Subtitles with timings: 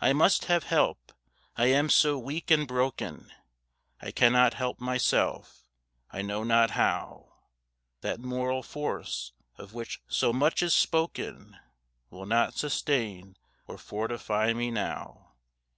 [0.00, 1.12] I must have help.
[1.54, 3.30] I am so weak and broken
[4.00, 5.66] I cannot help myself.
[6.10, 7.34] I know not how
[8.00, 11.58] That moral force of which so much is spoken
[12.08, 13.36] Will not sustain
[13.66, 15.32] or fortify me now.